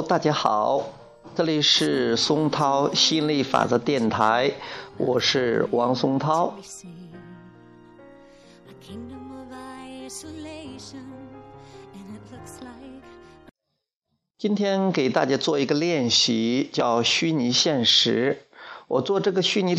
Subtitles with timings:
[0.00, 0.82] Hello，大家好，
[1.36, 4.50] 这里是松涛心理法则电台，
[4.96, 6.54] 我是王松涛。
[14.38, 18.46] 今天给大家做一个练习，叫虚拟现实。
[18.88, 19.76] 我做这个虚拟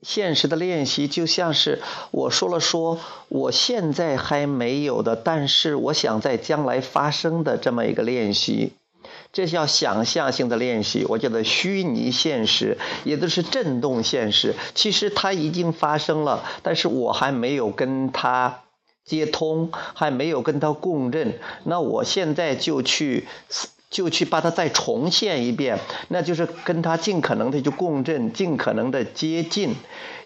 [0.00, 8.74] 现实的练习，就像是我说了说我现在还没有的，但是我想在将来发生的这么一个练习。
[9.32, 14.54] 这叫想象性的练习，我叫做虚拟现实，也就是震动现实。
[14.74, 18.62] 其实它已经发生了，但是我还没有跟它
[19.04, 21.38] 接通，还没有跟它共振。
[21.64, 23.28] 那我现在就去，
[23.90, 29.74] 就去把它再重现一遍，那就是跟它尽可能的去共振，尽可能的接近。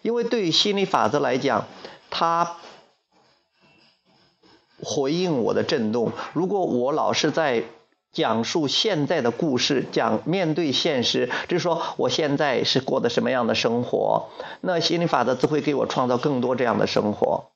[0.02, 1.66] 因为对于心理法则来讲，
[2.08, 2.56] 它
[4.82, 6.12] 回应我的震动。
[6.32, 7.64] 如果我老是在
[8.12, 14.28] 讲述现在的故事，讲面对现实，就是说我现在是过的什么样的生活？
[14.60, 17.50] 那心理法则只会给我创造更多这样的生活。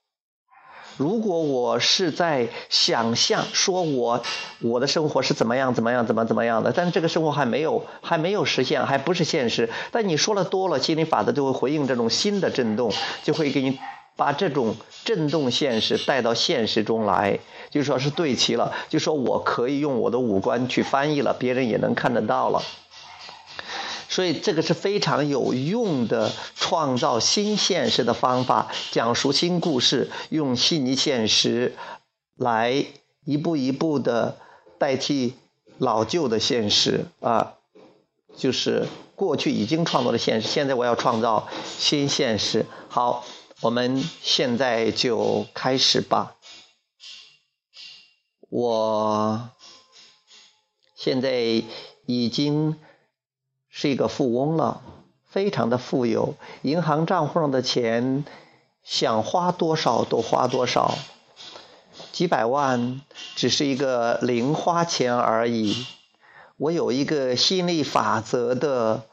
[0.96, 4.22] 如果我是在想象，说我
[4.60, 9.68] 我的生活是怎么样怎么样怎么怎么样的，但是这个生活还没有还没有实现，还不是现实。
[9.90, 12.92] 但你说了多了，心理法则就会回应这种新的震动，
[13.24, 13.80] 就会给你。
[14.16, 22.62] 把这种震动现实带到现实中来，就说是对齐了，就说我可以用我的五官去翻译了，别人也能看得到了。
[24.08, 31.74] 所以这个是非常有用的创造新现实的方法，讲述新故事，用虚拟现实
[32.36, 32.84] 来
[33.24, 34.36] 一步一步的
[34.78, 35.34] 代替
[35.78, 37.54] 老旧的现实啊，
[38.36, 42.64] 就是过去已经创造的现实，现在我要创造新现实。
[42.88, 43.24] 好。
[43.64, 46.36] 我们现在就开始吧。
[48.50, 49.48] 我
[50.94, 51.62] 现在
[52.04, 52.78] 已经
[53.70, 54.82] 是一个富翁了，
[55.24, 58.26] 非常的富有，银行账户上的钱
[58.82, 60.98] 想花多少都花多少，
[62.12, 63.00] 几百万
[63.34, 65.86] 只是一个零花钱而已。
[66.58, 69.06] 我有一个心理法则的。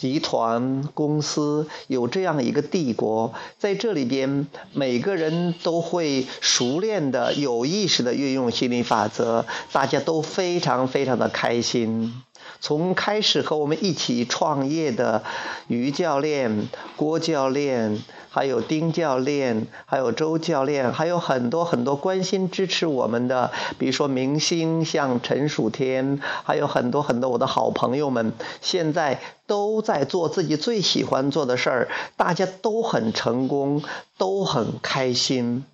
[0.00, 12.14] 集团公司有这样一个帝国，在这里边，每个人都会熟练的、有意识的运用心理法则，大家都非常非常的开心。
[12.60, 15.22] 从开始和我们一起创业的
[15.66, 33.82] 于教练、郭教练，还有丁教练，还有周教练，还有很多很多关心支持我们的，比如说明星像陈曙天，还有很多很多我的好朋友们，现在都在做自己最喜欢做的事儿，大家都很成功，
[34.18, 35.64] 都很开心。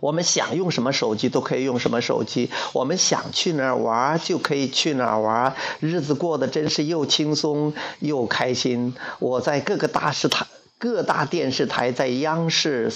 [0.00, 8.94] 我们想用什么手机都可以用什么手机，我们想去哪儿玩就可以去哪儿玩，日子过得真是又轻松又开心。
[9.18, 10.46] 我在各个大视台、
[10.78, 12.90] 各大电视台，在央视、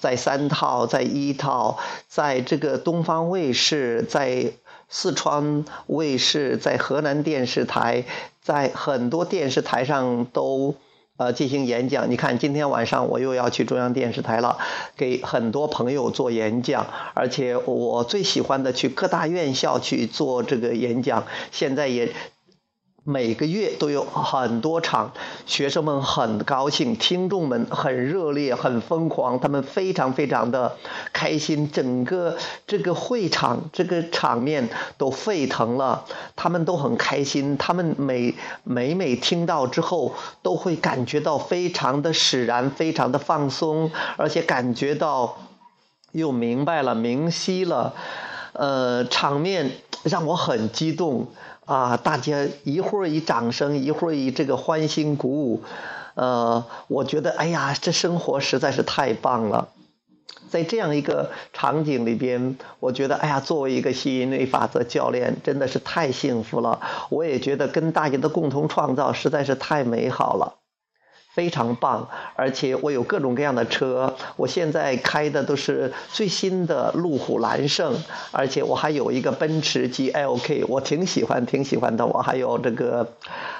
[0.00, 1.78] 在三套、在一套，
[2.08, 4.52] 在这个东方卫视、在
[4.88, 8.04] 四川卫视、在河南电视台，
[8.42, 10.74] 在很多电视台上都。
[11.20, 12.10] 呃，进行演讲。
[12.10, 14.56] 你看，今天晚上我又要去中央电视台了，
[14.96, 16.86] 给很多朋友做演讲。
[17.12, 21.26] 而且我最喜欢的去各大院校去做这个演讲。
[21.52, 22.14] 现在也。
[23.10, 25.10] 每个月都有很多场，
[25.44, 30.76] 学生们很高兴，听众们很热烈，很疯狂，他们非常非常的
[31.12, 32.36] 开心，整个
[32.68, 36.04] 这个会场这个场面都沸腾了，
[36.36, 38.32] 他们都很开心，他们每
[38.62, 45.36] 每每听到之后，都会感觉到非常的释然，非常的放松，而且感觉到
[46.12, 47.92] 又明白了，明晰了，
[48.52, 49.72] 呃，场面
[50.04, 51.26] 让我很激动。
[51.70, 51.96] 啊！
[51.96, 55.62] 大家一会儿以掌声，一会儿以这个欢欣鼓舞，
[56.14, 59.68] 呃，我觉得，哎呀，这生活实在是太棒了。
[60.48, 66.80] 在这样一个场景里边，我觉得，哎呀，作为一个吸引力法则教练，真的是太幸福了。
[67.08, 70.59] 我也觉得跟大家的共同创造实在是太美好了。
[71.32, 77.96] 非常棒，而且我有各种各样的车，我现在开的都是最新的路虎揽胜，
[78.32, 82.04] 而且我还有一个奔驰 GLK，我挺喜欢，挺喜欢的。
[82.04, 83.06] 我还有这个，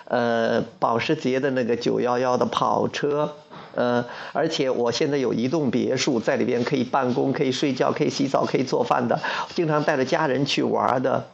[0.06, 3.32] 呃，保时捷的那个911的跑车，
[3.76, 9.20] 呃，而且我现在有一栋别墅，在里边可以办公、可以睡觉、可以洗澡、可以做饭的，
[9.54, 11.24] 经常带着家人去玩的。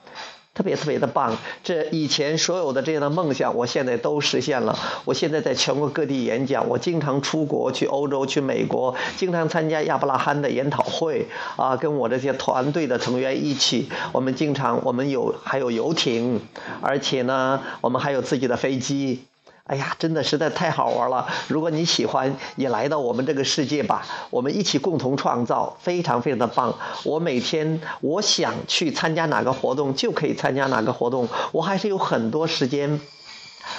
[0.56, 4.74] 特别特别的棒，这以前所有的这样的梦想，我现在都实现了。
[5.04, 11.26] 我现在在全国各地演讲，我经常出国去欧洲、去美国，经常参加亚伯拉罕的研讨会
[11.56, 16.40] 啊，跟我这些团队的成员一起，我们经常我们有还有游艇，
[16.80, 19.24] 而且呢，我们还有自己的飞机。
[19.66, 21.26] 哎呀，真的实在太好玩了！
[21.48, 26.72] 如果你喜欢，也来到我们这个世界吧，我们一起共同创造，非常非常的棒。
[27.02, 33.00] 我每天我想去参加哪个活动，就可以参加哪个活动，我还是有很多时间。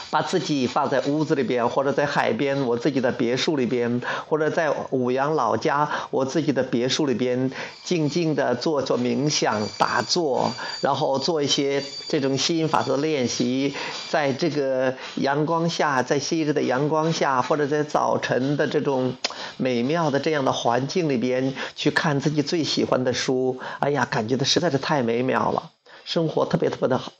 [0.09, 7.51] 把自己放在屋子里边，或者在海边，我自己的别墅里边，或者在五阳老家我自己的别墅里边，
[7.83, 10.51] 静静的做做冥想、打坐，
[10.81, 13.75] 然后做一些这种吸引法则练习，
[14.09, 19.15] 在这个阳光下，在昔日的阳光下，或者在早晨的这种
[19.57, 25.71] 美妙的这样的环境里边，去看自己最喜欢的书，哎呀，感觉的实在是太美妙了，
[26.05, 27.11] 生活特别特别的好。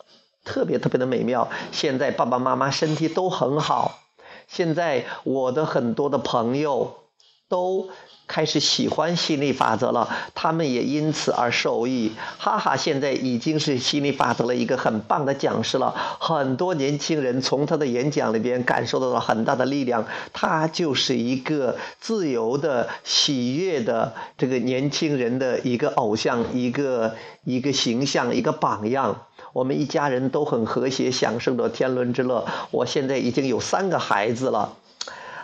[0.48, 1.50] 特别特别的美妙。
[1.72, 4.00] 现在爸爸妈妈身体都很好。
[4.48, 6.96] 现在我的很多的朋友
[7.50, 7.90] 都
[8.28, 12.14] 开始喜欢心理法则了，他们也因此而受益。
[12.38, 15.94] 哈哈，现在已经是心理法则的一个很棒的讲师了。
[16.20, 20.06] 很多年轻人从他的演讲里边感受到了很大的力量。
[20.34, 27.16] 他就是一个自由的、喜悦的这个年轻人的一个偶像，一个
[27.46, 29.24] 一个形象，一个榜样。
[29.58, 32.46] 我们一家人都很和谐，享受着天伦之乐。
[32.70, 34.78] 我现在已经有三个孩子了，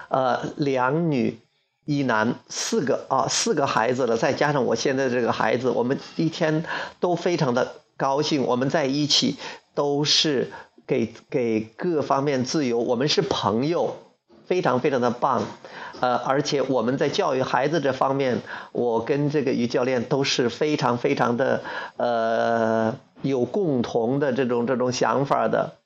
[0.09, 1.39] 呃，两女
[1.85, 6.63] 一男，四个啊，四个孩子了，再加上我现在这个孩子，我们一天
[6.99, 8.43] 都非常的高兴。
[8.43, 9.35] 我们在一起
[9.73, 10.51] 都是
[10.85, 13.97] 给给各方面自由，我们是朋友，
[14.45, 15.41] 非常非常的棒。
[16.01, 18.43] 呃，而且我们在教育孩子这方面，
[18.73, 21.63] 我跟这个于教练都是非常非常的
[21.97, 22.95] 呃。
[23.23, 25.77] 有共同的这种这种想法的，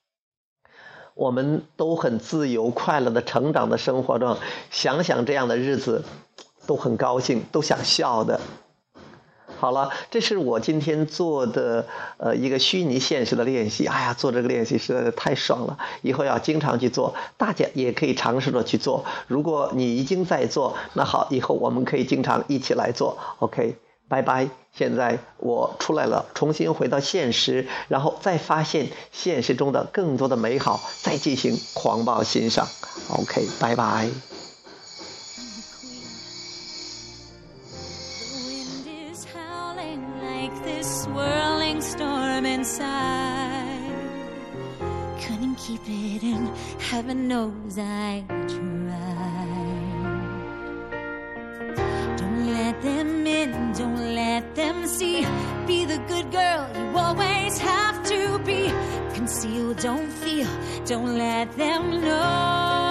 [1.14, 4.38] 我们都很自由快乐的成长的生活中，
[4.72, 6.04] 想想这样的日子，
[6.66, 8.42] 都很高兴，都想笑的。
[9.60, 11.88] 好了，这是我今天做的
[12.18, 13.88] 呃一个虚拟现实的练习。
[13.88, 19.06] 哎呀，做这个练习实在是太爽了，以后要经常去做，大家也可以尝试着去做。
[19.28, 23.18] 如果你已经在做，那好，以后我们可以经常一起来做。
[23.40, 23.78] OK。
[24.08, 24.50] 拜拜！
[24.74, 32.68] 现在我出来了，重新回到现实，然后再发现现实中的更多的美好，再进行狂暴欣赏。
[33.10, 34.10] OK，拜拜。
[47.70, 48.87] let
[56.08, 58.72] good girl you always have to be.
[59.14, 60.48] Conceal, don't feel,
[60.86, 62.87] don't let them know.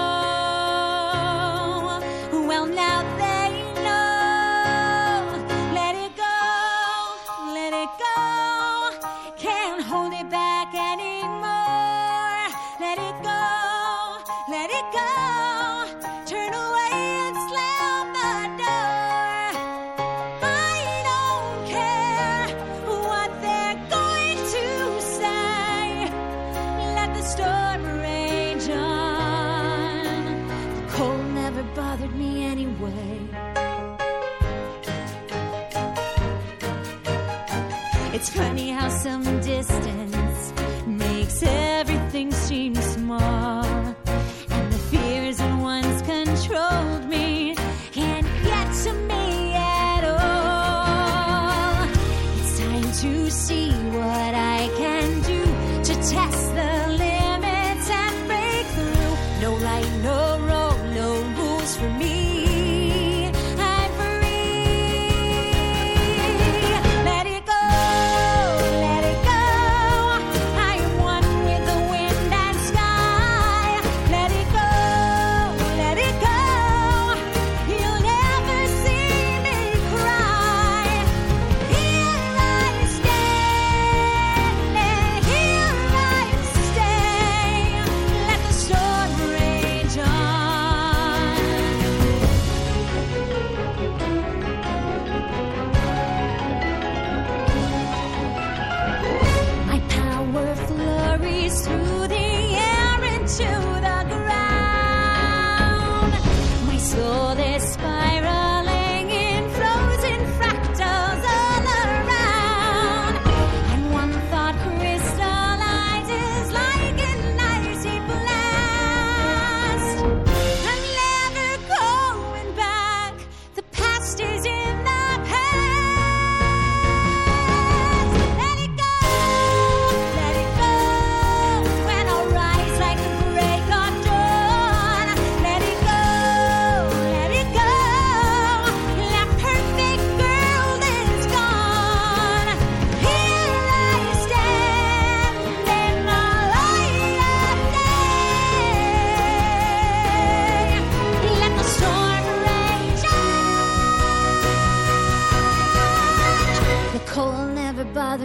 [38.16, 39.95] It's funny how some distance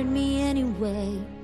[0.01, 1.40] hurt me anyway.